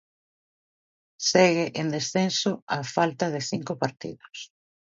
Segue 1.29 1.65
en 1.81 1.87
descenso 1.95 2.51
á 2.75 2.77
falta 2.95 3.25
de 3.33 3.41
cinco 3.51 3.73
partidos. 3.83 4.37